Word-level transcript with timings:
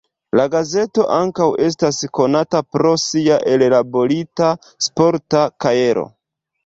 La 0.39 0.43
gazeto 0.53 1.03
ankaŭ 1.17 1.49
estas 1.65 1.99
konata 2.19 2.61
pro 2.77 2.95
sia 3.03 3.37
ellaborita 3.57 4.51
sporta 4.87 5.45
kajero. 5.67 6.07